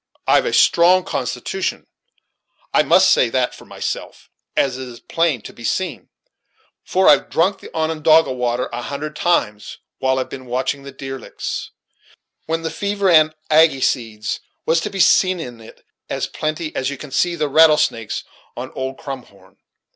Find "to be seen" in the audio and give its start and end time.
5.43-6.09, 14.81-15.39